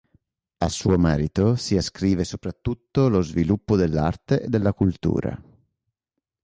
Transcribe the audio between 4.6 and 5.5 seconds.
cultura.